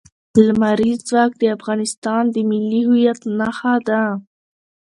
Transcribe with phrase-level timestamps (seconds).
[0.47, 4.03] لمریز ځواک د افغانستان د ملي هویت نښه ده.